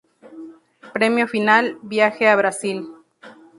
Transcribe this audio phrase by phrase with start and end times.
[0.95, 2.77] Premio Final: Viaje a Brasil.